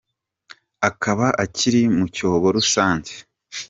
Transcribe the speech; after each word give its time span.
Akaba 0.89 1.25
akiri 1.43 1.81
mu 1.97 2.05
cyobo 2.15 2.47
rusange! 2.55 3.13